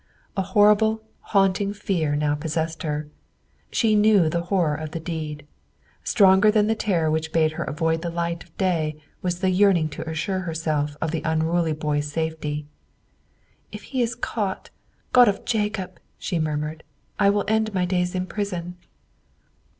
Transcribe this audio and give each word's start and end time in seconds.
A 0.35 0.41
horrible, 0.41 1.03
haunting 1.19 1.73
fear 1.73 2.15
now 2.15 2.33
possessed 2.33 2.81
her. 2.81 3.07
She 3.69 3.93
knew 3.93 4.29
the 4.29 4.41
horror 4.45 4.73
of 4.73 4.89
the 4.89 4.99
deed. 4.99 5.45
Stronger 6.03 6.49
than 6.49 6.65
the 6.65 6.73
terror 6.73 7.11
which 7.11 7.31
bade 7.31 7.51
her 7.51 7.63
avoid 7.63 8.01
the 8.01 8.09
light 8.09 8.43
of 8.43 8.57
day 8.57 8.99
was 9.21 9.41
the 9.41 9.51
yearning 9.51 9.89
to 9.89 10.09
assure 10.09 10.39
herself 10.39 10.97
of 11.03 11.11
the 11.11 11.21
unruly 11.23 11.73
boy's 11.73 12.11
safety. 12.11 12.65
"If 13.71 13.83
he 13.93 14.01
is 14.01 14.15
caught, 14.15 14.71
God 15.13 15.27
of 15.27 15.45
Jacob!" 15.45 15.99
she 16.17 16.39
murmured, 16.39 16.83
"I 17.19 17.29
will 17.29 17.45
end 17.47 17.71
my 17.71 17.85
days 17.85 18.15
in 18.15 18.25
prison." 18.25 18.77